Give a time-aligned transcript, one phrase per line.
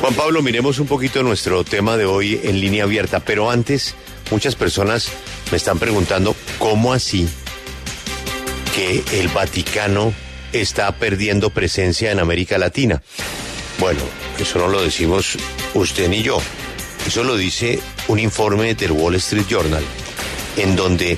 [0.00, 3.96] Juan Pablo, miremos un poquito nuestro tema de hoy en línea abierta, pero antes
[4.30, 5.08] muchas personas
[5.50, 7.28] me están preguntando cómo así
[8.76, 10.14] que el Vaticano
[10.52, 13.02] está perdiendo presencia en América Latina.
[13.80, 14.00] Bueno,
[14.38, 15.36] eso no lo decimos
[15.74, 16.40] usted ni yo,
[17.04, 19.84] eso lo dice un informe del Wall Street Journal,
[20.56, 21.16] en donde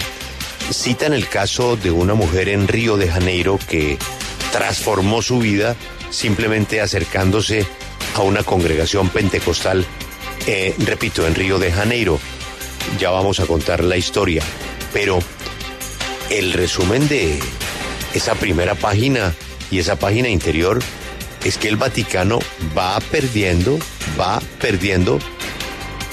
[0.73, 3.99] citan el caso de una mujer en Río de Janeiro que
[4.53, 5.77] transformó su vida
[6.11, 9.87] simplemente acercándose a una congregación pentecostal,
[10.47, 12.19] eh, repito, en Río de Janeiro.
[12.99, 14.43] Ya vamos a contar la historia,
[14.93, 15.19] pero
[16.31, 17.39] el resumen de
[18.15, 19.35] esa primera página
[19.71, 20.81] y esa página interior
[21.45, 22.39] es que el Vaticano
[22.77, 23.79] va perdiendo,
[24.19, 25.19] va perdiendo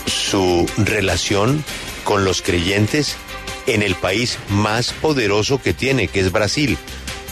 [0.06, 1.64] su relación
[2.04, 3.18] con los creyentes
[3.66, 6.78] en el país más poderoso que tiene, que es Brasil.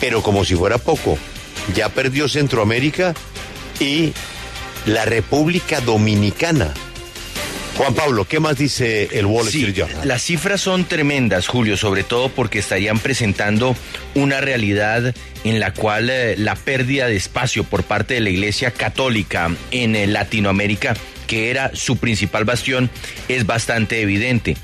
[0.01, 1.17] Pero como si fuera poco,
[1.73, 3.13] ya perdió Centroamérica
[3.79, 4.13] y
[4.85, 6.73] la República Dominicana.
[7.77, 10.07] Juan Pablo, ¿qué más dice el Wall Street Journal?
[10.07, 13.75] Las cifras son tremendas, Julio, sobre todo porque estarían presentando
[14.13, 18.71] una realidad en la cual eh, la pérdida de espacio por parte de la Iglesia
[18.71, 20.95] Católica en eh, Latinoamérica,
[21.27, 22.89] que era su principal bastión,
[23.27, 24.55] es bastante evidente.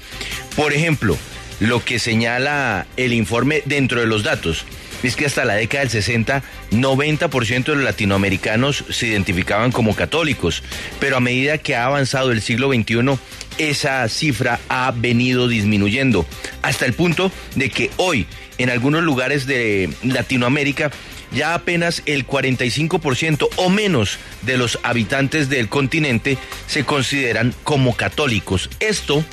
[0.56, 1.17] Por ejemplo,
[1.59, 4.66] lo que señala el informe dentro de los datos
[5.03, 10.64] es que hasta la década del 60, 90% de los latinoamericanos se identificaban como católicos,
[11.00, 13.17] pero a medida que ha avanzado el siglo XXI,
[13.58, 16.25] esa cifra ha venido disminuyendo,
[16.61, 18.25] hasta el punto de que hoy,
[18.58, 20.91] en algunos lugares de Latinoamérica,
[21.31, 28.69] ya apenas el 45% o menos de los habitantes del continente se consideran como católicos.
[28.80, 29.23] Esto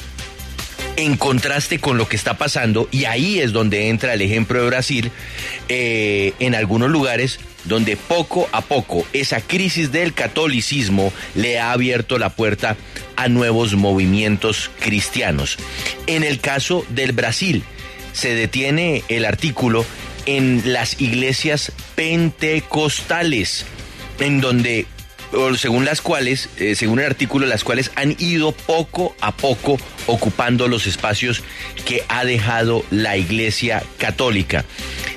[0.98, 4.66] en contraste con lo que está pasando, y ahí es donde entra el ejemplo de
[4.66, 5.12] Brasil,
[5.68, 12.18] eh, en algunos lugares donde poco a poco esa crisis del catolicismo le ha abierto
[12.18, 12.76] la puerta
[13.14, 15.58] a nuevos movimientos cristianos.
[16.08, 17.62] En el caso del Brasil,
[18.12, 19.86] se detiene el artículo
[20.26, 23.66] en las iglesias pentecostales,
[24.18, 24.86] en donde
[25.56, 30.68] según las cuales, eh, según el artículo, las cuales han ido poco a poco ocupando
[30.68, 31.42] los espacios
[31.84, 34.64] que ha dejado la Iglesia Católica.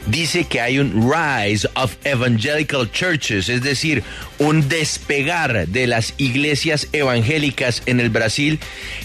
[0.08, 4.04] Dice que hay un rise of evangelical churches, es decir,
[4.40, 8.60] un despegar de las iglesias evangélicas en el Brasil,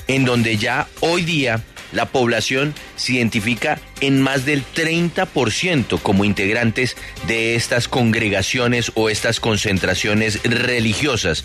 [0.08, 1.62] en donde ya hoy día
[1.96, 6.94] la población se identifica en más del 30% como integrantes
[7.26, 11.44] de estas congregaciones o estas concentraciones religiosas.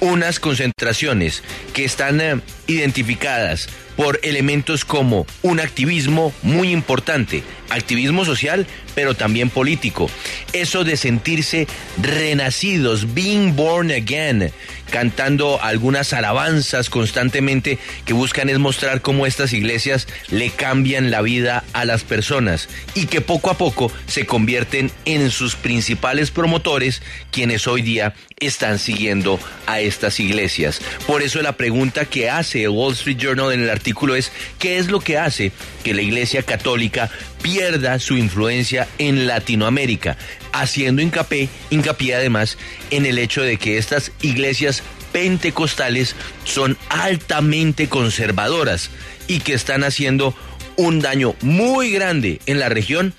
[0.00, 8.66] Unas concentraciones que están eh, identificadas por elementos como un activismo muy importante, activismo social,
[8.94, 10.10] pero también político.
[10.52, 11.68] Eso de sentirse
[12.00, 14.50] renacidos, being born again,
[14.92, 21.64] cantando algunas alabanzas constantemente que buscan es mostrar cómo estas iglesias le cambian la vida
[21.72, 27.66] a las personas y que poco a poco se convierten en sus principales promotores quienes
[27.66, 30.82] hoy día están siguiendo a estas iglesias.
[31.06, 34.76] Por eso la pregunta que hace el Wall Street Journal en el artículo es ¿qué
[34.76, 35.52] es lo que hace
[35.84, 37.10] que la iglesia católica
[37.42, 40.16] pierda su influencia en Latinoamérica?
[40.52, 42.56] Haciendo hincapié, hincapié además
[42.90, 44.82] en el hecho de que estas iglesias
[45.12, 46.14] pentecostales
[46.44, 48.90] son altamente conservadoras
[49.28, 50.34] y que están haciendo
[50.76, 53.12] un daño muy grande en la región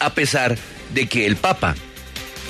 [0.00, 0.58] a pesar
[0.94, 1.74] de que el Papa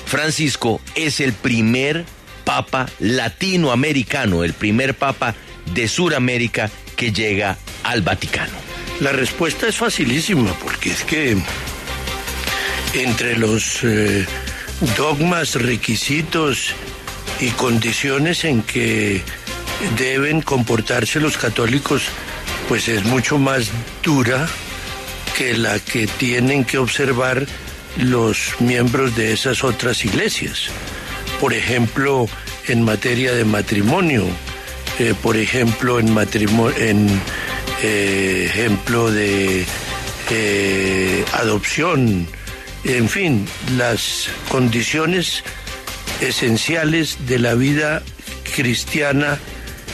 [0.09, 2.03] Francisco es el primer
[2.43, 5.35] Papa latinoamericano, el primer Papa
[5.73, 8.68] de Sudamérica que llega al Vaticano.
[9.01, 11.37] La respuesta es facilísima porque es que
[12.93, 14.25] entre los eh,
[14.97, 16.73] dogmas, requisitos
[17.39, 19.21] y condiciones en que
[19.97, 22.03] deben comportarse los católicos,
[22.67, 23.69] pues es mucho más
[24.03, 24.47] dura
[25.37, 27.45] que la que tienen que observar
[27.97, 30.65] los miembros de esas otras iglesias.
[31.39, 32.27] Por ejemplo,
[32.67, 34.25] en materia de matrimonio,
[34.99, 37.07] eh, por ejemplo, en matrimonio, en
[37.81, 39.65] eh, ejemplo de
[40.29, 42.27] eh, adopción,
[42.83, 43.47] en fin,
[43.77, 45.43] las condiciones
[46.21, 48.03] esenciales de la vida
[48.55, 49.37] cristiana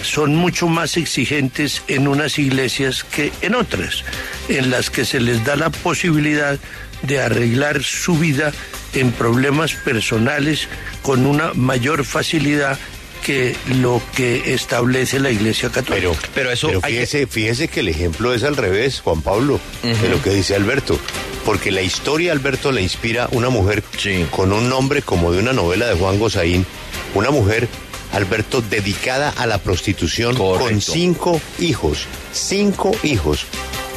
[0.02, 4.04] son mucho más exigentes en unas iglesias que en otras,
[4.50, 6.60] en las que se les da la posibilidad
[7.02, 8.52] de arreglar su vida
[8.94, 10.68] en problemas personales
[11.02, 12.80] con una mayor facilidad
[13.26, 15.96] que lo que establece la Iglesia Católica.
[15.96, 20.22] Pero, pero eso fíjese, fíjese que el ejemplo es al revés, Juan Pablo, de lo
[20.22, 21.00] que dice Alberto.
[21.44, 23.82] Porque la historia, Alberto, le inspira una mujer
[24.30, 26.68] con un nombre como de una novela de Juan Gosaín,
[27.16, 27.68] una mujer
[28.12, 32.06] Alberto, dedicada a la prostitución con cinco hijos.
[32.32, 33.48] Cinco hijos.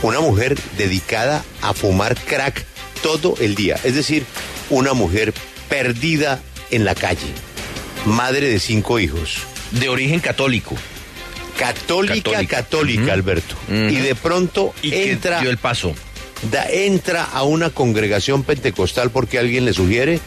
[0.00, 2.64] Una mujer dedicada a fumar crack
[3.02, 3.78] todo el día.
[3.84, 4.24] Es decir,
[4.70, 5.34] una mujer
[5.68, 6.40] perdida
[6.70, 7.34] en la calle.
[8.06, 9.38] Madre de cinco hijos.
[9.72, 10.74] De origen católico.
[11.58, 13.56] Católica, católica, Alberto.
[13.68, 15.40] Y de pronto entra.
[15.40, 15.94] dio el paso.
[16.70, 20.20] entra a una congregación pentecostal porque alguien le sugiere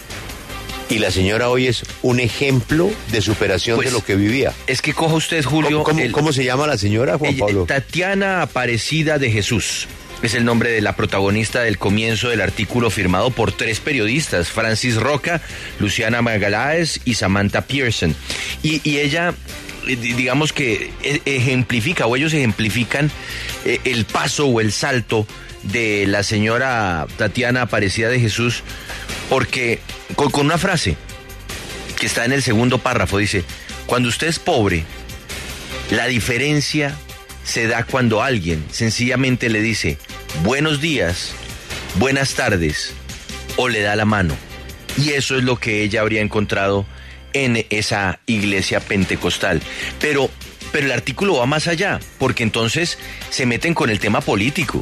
[0.91, 4.51] y la señora hoy es un ejemplo de superación de pues, lo que vivía.
[4.67, 5.83] Es que coja usted, Julio.
[5.83, 7.65] ¿Cómo, se llama la señora, Juan Pablo?
[7.65, 9.87] Tatiana Aparecida de Jesús.
[10.21, 14.95] Es el nombre de la protagonista del comienzo del artículo firmado por tres periodistas, Francis
[14.95, 15.41] Roca,
[15.79, 18.15] Luciana Magaláes y Samantha Pearson.
[18.61, 19.33] Y, ella
[19.87, 23.09] eh, digamos que e, ejemplifica o ellos ejemplifican
[23.65, 25.25] eh, el paso o el salto
[25.63, 28.63] de la señora Tatiana Aparecida de Jesús
[29.31, 29.79] porque
[30.15, 30.97] con, una frase
[31.97, 33.43] que está en el segundo párrafo, dice,
[33.85, 34.83] cuando usted es pobre,
[35.89, 36.95] la diferencia
[37.43, 39.97] se da cuando alguien sencillamente le dice
[40.43, 41.33] buenos días,
[41.95, 42.93] buenas tardes
[43.57, 44.35] o le da la mano.
[44.97, 46.85] Y eso es lo que ella habría encontrado
[47.33, 49.61] en esa iglesia pentecostal.
[49.99, 50.29] Pero,
[50.71, 52.97] pero el artículo va más allá, porque entonces
[53.29, 54.79] se meten con el tema político.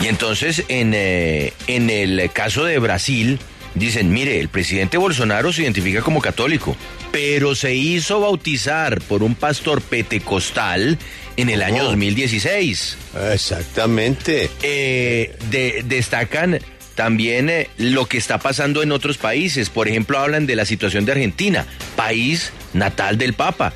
[0.00, 3.38] Y entonces en, eh, en el caso de Brasil,
[3.74, 6.76] Dicen, mire, el presidente Bolsonaro se identifica como católico,
[7.12, 10.98] pero se hizo bautizar por un pastor pentecostal
[11.36, 12.96] en el año 2016.
[13.32, 14.50] Exactamente.
[14.62, 15.36] Eh,
[15.84, 16.58] destacan
[16.94, 19.70] también eh, lo que está pasando en otros países.
[19.70, 23.72] Por ejemplo, hablan de la situación de Argentina, país natal del Papa.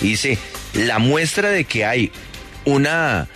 [0.00, 0.38] Dice,
[0.72, 2.10] la muestra de que hay
[2.64, 3.28] una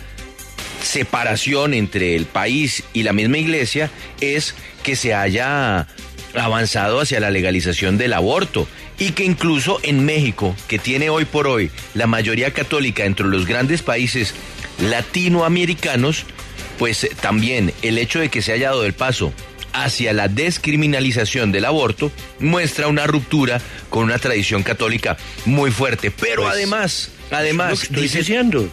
[0.83, 3.91] separación entre el país y la misma iglesia
[4.21, 5.87] es que se haya
[6.35, 11.47] avanzado hacia la legalización del aborto y que incluso en México, que tiene hoy por
[11.47, 14.35] hoy la mayoría católica entre los grandes países
[14.81, 16.25] latinoamericanos,
[16.79, 19.33] pues eh, también el hecho de que se haya dado el paso
[19.73, 22.11] hacia la descriminalización del aborto
[22.41, 23.61] muestra una ruptura
[23.91, 26.11] con una tradición católica muy fuerte.
[26.11, 28.69] Pero pues, además, además, dice, diciendo.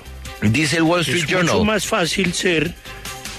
[0.52, 1.48] Dice el Wall Street Journal.
[1.48, 2.74] Es mucho más fácil ser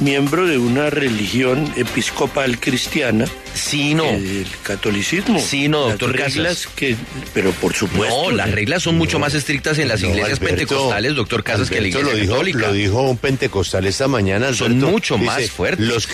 [0.01, 3.27] miembro de una religión episcopal cristiana.
[3.55, 4.05] Sí, no.
[4.05, 5.39] El catolicismo.
[5.41, 6.97] Sí, no, doctor reglas que,
[7.33, 8.25] pero por supuesto.
[8.25, 11.89] No, las reglas son mucho más estrictas en las iglesias pentecostales, doctor Casas, que la
[11.89, 12.59] iglesia lo dijo, católica.
[12.59, 14.53] Lo dijo un pentecostal esta mañana.
[14.53, 15.87] son mucho más fuertes.
[15.87, 16.09] Los,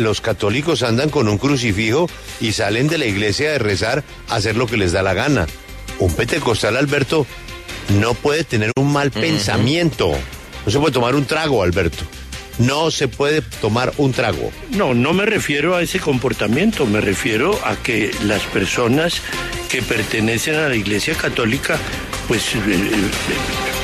[0.00, 2.10] los católicos andan con un crucifijo
[2.40, 5.46] y salen de la iglesia de rezar a hacer lo que les da la gana.
[6.00, 7.26] Un pentecostal, Alberto,
[8.00, 10.12] no puede tener un mal pensamiento.
[10.68, 12.04] No se puede tomar un trago, Alberto
[12.58, 14.52] no se puede tomar un trago.
[14.70, 19.22] No, no me refiero a ese comportamiento, me refiero a que las personas
[19.68, 21.78] que pertenecen a la Iglesia Católica,
[22.26, 22.90] pues eh, eh,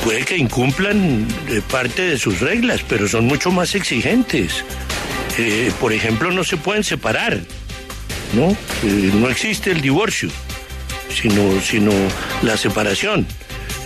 [0.03, 4.63] puede que incumplan eh, parte de sus reglas, pero son mucho más exigentes.
[5.79, 7.39] por ejemplo, no se pueden separar,
[8.33, 8.55] ¿no?
[9.19, 10.29] no existe el divorcio,
[11.09, 11.91] sino, sino
[12.43, 13.25] la separación.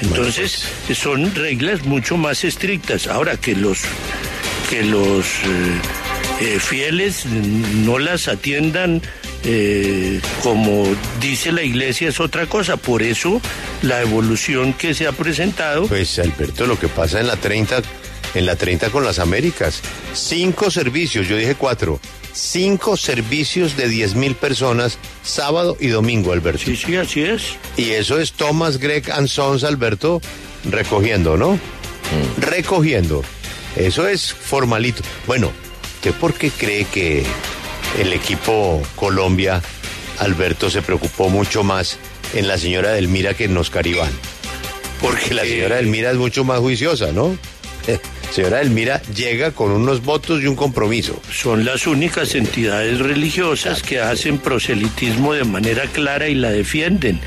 [0.02, 0.98] Entonces, pues.
[0.98, 3.08] son reglas mucho más estrictas.
[3.08, 3.80] Ahora que los
[4.70, 5.82] que los eh,
[6.42, 9.02] eh, fieles no las atiendan
[9.46, 10.86] eh, como
[11.22, 12.78] dice la iglesia es otra cosa.
[12.78, 13.42] Por eso
[13.82, 15.88] la evolución que se ha presentado.
[15.88, 17.82] Pues Alberto, lo que pasa en la 30,
[18.36, 19.82] en la 30 con las Américas,
[20.14, 22.00] cinco servicios, yo dije cuatro,
[22.34, 26.64] cinco servicios de 10 mil personas sábado y domingo, Alberto.
[26.66, 27.56] Sí, sí, así es.
[27.78, 30.22] Y eso es Thomas Greg and Sons, Alberto,
[30.70, 31.54] recogiendo, ¿no?
[31.54, 32.42] Mm.
[32.42, 33.24] Recogiendo.
[33.76, 35.04] Eso es formalito.
[35.28, 35.52] Bueno,
[35.96, 37.24] ¿usted por qué cree que
[38.00, 39.62] el equipo Colombia,
[40.20, 41.98] Alberto, se preocupó mucho más
[42.34, 44.12] en la señora Delmira que en Oscar Iván?
[45.02, 47.38] Porque la señora Delmira es mucho más juiciosa, ¿no?
[48.32, 51.20] Señora Elmira llega con unos votos y un compromiso.
[51.32, 57.20] Son las únicas entidades religiosas que hacen proselitismo de manera clara y la defienden,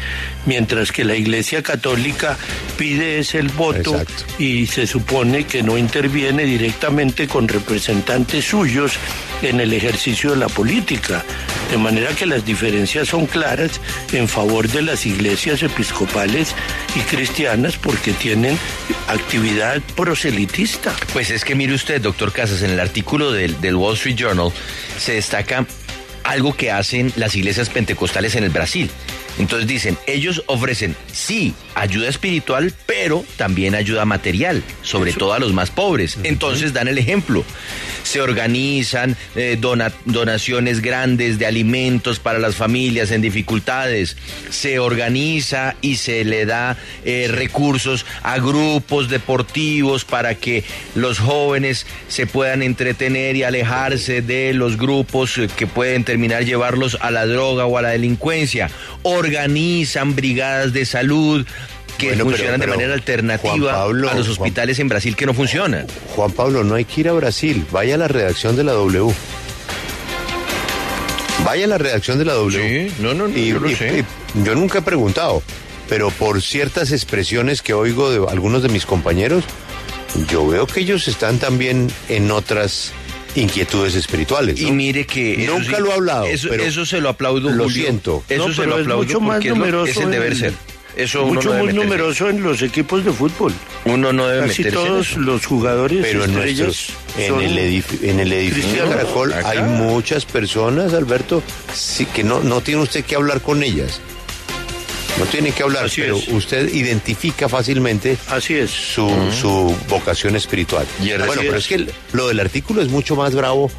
[0.47, 2.37] mientras que la Iglesia Católica
[2.79, 4.01] pide ese el voto
[4.39, 8.93] y se supone que no interviene directamente con representantes suyos
[9.43, 11.25] en el ejercicio de la política.
[11.73, 13.81] De manera que las diferencias son claras
[14.13, 16.55] en favor de las iglesias episcopales
[16.95, 18.59] y cristianas porque tienen
[19.09, 20.95] actividad proselitista.
[21.15, 24.53] Pues es que mire usted, doctor Casas, en el artículo del, del Wall Street Journal
[24.99, 25.65] se destaca
[26.25, 28.91] algo que hacen las iglesias pentecostales en el Brasil.
[29.39, 35.53] Entonces dicen, ellos ofrecen, sí, ayuda espiritual, pero también ayuda material, sobre todo a los
[35.53, 36.19] más pobres.
[36.23, 37.45] Entonces dan el ejemplo.
[38.03, 39.59] Se organizan eh,
[40.05, 44.17] donaciones grandes de alimentos para las familias en dificultades.
[44.51, 51.87] Se organiza y se le da eh, recursos a grupos deportivos para que los jóvenes
[52.09, 57.25] se puedan entretener y alejarse de los grupos eh, que pueden terminar llevarlos a la
[57.25, 58.69] droga o a la delincuencia
[59.23, 61.47] organizan brigadas de salud
[61.99, 65.87] que funcionan de manera alternativa a los hospitales en Brasil que no funcionan.
[66.15, 69.13] Juan Pablo, no hay que ir a Brasil, vaya a la redacción de la W.
[71.45, 72.89] Vaya a la redacción de la W.
[72.89, 74.05] Sí, no, no, yo sé.
[74.45, 75.43] yo nunca he preguntado,
[75.89, 79.45] pero por ciertas expresiones que oigo de algunos de mis compañeros,
[80.29, 82.93] yo veo que ellos están también en otras
[83.35, 84.61] inquietudes espirituales.
[84.61, 85.47] Y mire que...
[85.47, 86.25] Nunca lo ha hablado.
[86.27, 87.51] Eso, eso se lo aplaudo.
[87.51, 88.23] Lo siento.
[88.29, 90.53] Eso se lo aplaudo mucho más numeroso es, el deber ser.
[90.97, 93.53] Eso mucho más numeroso en los equipos de fútbol.
[93.85, 97.59] Uno no debe Casi todos los jugadores Pero en, nuestros, en, el
[98.03, 103.05] en el edificio de Caracol hay muchas personas, Alberto, sí, que no, no tiene usted
[103.05, 104.01] que hablar con ellas.
[105.19, 108.71] No tiene que hablar, pero usted identifica fácilmente Así es.
[108.71, 110.87] Su, su vocación espiritual.
[111.01, 113.71] bueno, pero es que lo del artículo es mucho más bravo.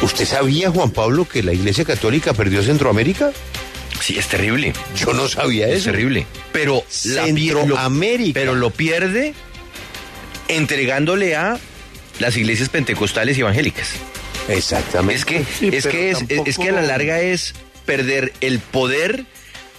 [0.00, 3.32] ¿Usted sabía, Juan Pablo, que la Iglesia Católica perdió Centroamérica?
[4.00, 4.72] Sí, es terrible.
[4.94, 5.76] Yo no sabía eso.
[5.76, 6.26] Es terrible.
[6.52, 8.38] Pero Centroamérica.
[8.38, 9.34] pero lo pierde
[10.46, 11.58] entregándole a
[12.20, 13.88] las iglesias pentecostales y evangélicas.
[14.48, 15.18] Exactamente.
[15.18, 16.14] Es que, es, que
[16.46, 19.26] es que a la larga es perder el poder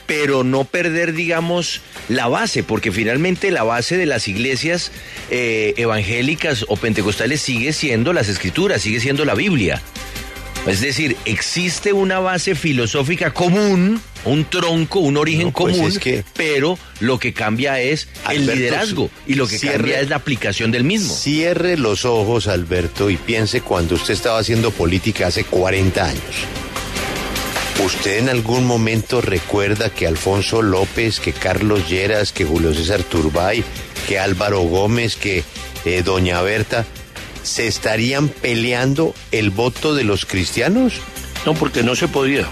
[0.10, 4.92] pero no perder, digamos, la base, porque finalmente la base de las iglesias
[5.30, 9.80] eh, evangélicas o pentecostales sigue siendo las escrituras, sigue siendo la Biblia.
[10.66, 17.20] Es decir, existe una base filosófica común, un tronco, un origen pues común, pero lo
[17.20, 21.14] que cambia es el liderazgo y lo que cambia es la aplicación del mismo.
[21.14, 26.24] Cierre los ojos, Alberto, y piense cuando usted estaba haciendo política hace 40 años.
[27.86, 33.64] ¿Usted en algún momento recuerda que Alfonso López, que Carlos Lleras, que Julio César Turbay,
[34.08, 35.46] que Álvaro Gómez, que
[35.86, 36.86] eh, Doña Berta,
[37.42, 40.96] se estarían peleando el voto de los cristianos?
[41.46, 42.48] No, porque no se podía.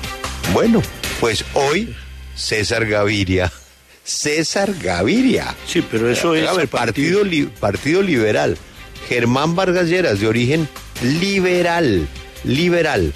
[0.53, 0.81] Bueno,
[1.19, 1.93] pues hoy
[2.35, 3.51] César Gaviria.
[4.05, 5.53] César Gaviria.
[5.67, 6.49] Sí, pero eso es...
[6.57, 7.21] el partido,
[7.59, 8.57] partido Liberal.
[9.09, 10.69] Germán Vargas Lleras, de origen
[11.01, 12.07] liberal.
[12.45, 13.13] Liberal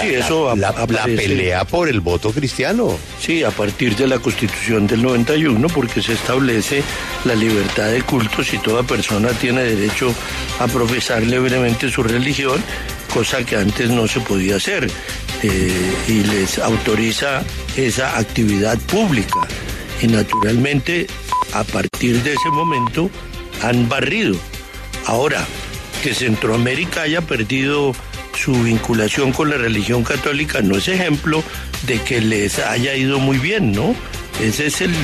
[0.00, 0.72] sí, eso la,
[1.04, 2.98] pelea por el voto cristiano.
[3.20, 6.82] Sí, a partir de la Constitución del 91, porque se establece
[7.24, 10.14] la libertad de cultos y toda persona tiene derecho
[10.58, 12.62] a profesar libremente su religión,
[13.12, 14.90] cosa que antes no se podía hacer,
[15.42, 17.42] eh, y les autoriza
[17.76, 19.40] esa actividad pública.
[20.02, 21.06] Y naturalmente,
[21.52, 23.10] a partir de ese momento,
[23.62, 24.36] han barrido.
[25.06, 25.46] Ahora,
[26.02, 27.92] que Centroamérica haya perdido
[28.34, 31.42] su vinculación con la religión católica no es ejemplo
[31.86, 33.94] de que les haya ido muy bien, ¿no?
[34.40, 34.94] Esa es el,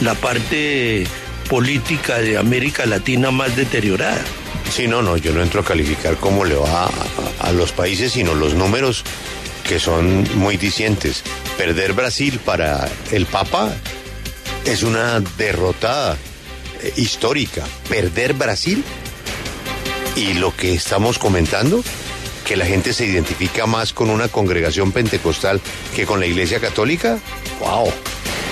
[0.00, 1.06] la parte
[1.48, 4.22] política de América Latina más deteriorada.
[4.70, 6.90] Sí, no, no, yo no entro a calificar cómo le va
[7.40, 9.04] a, los países, sino los números
[9.68, 11.22] que son muy dicientes.
[11.58, 13.70] Perder Brasil para el Papa
[14.64, 16.16] es una derrotada
[16.82, 17.64] eh, histórica.
[17.88, 18.82] Perder Brasil
[20.16, 21.82] y lo que estamos comentando
[22.44, 25.60] que la gente se identifica más con una congregación pentecostal
[25.94, 27.18] que con la iglesia católica?
[27.60, 27.92] ¡Wow!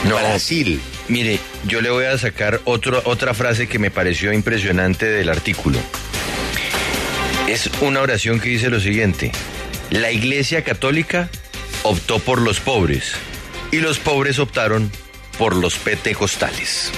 [0.09, 0.17] No.
[0.17, 0.81] Brasil.
[1.09, 5.79] Mire, yo le voy a sacar otro, otra frase que me pareció impresionante del artículo.
[7.49, 9.33] Es una oración que dice lo siguiente.
[9.91, 11.29] La iglesia católica
[11.83, 13.13] optó por los pobres
[13.73, 14.91] y los pobres optaron
[15.37, 16.93] por los pentecostales.